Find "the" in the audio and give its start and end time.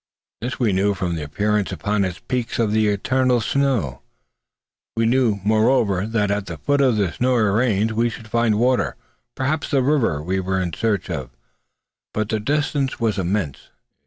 1.13-1.21, 2.71-2.87, 6.47-6.57, 6.97-7.11, 9.69-9.83, 12.29-12.39